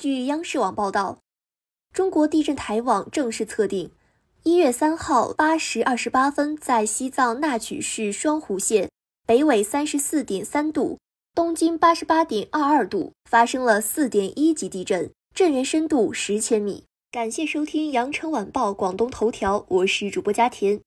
[0.00, 1.18] 据央视网报道，
[1.92, 3.90] 中国地震台网正式测定，
[4.44, 8.88] 一月三号八时二十八分，在西藏那曲市双湖县
[9.26, 10.98] 北纬三十四点三度、
[11.34, 16.84] 东经八十八点二二度发生了四点一级地震，震源深度十千米。
[17.12, 20.80] 感谢收听羊城晚报广东头条，我是主播佳田。